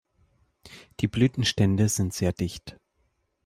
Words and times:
Die 0.99 1.07
Blütenstände 1.07 1.87
sind 1.87 2.11
sehr 2.11 2.33
dicht. 2.33 2.75